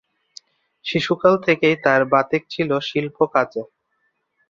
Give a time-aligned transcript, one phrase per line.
[0.85, 3.63] শিশুকাল থেকেই তাঁর বাতিক ছিল শিল্পকাজে।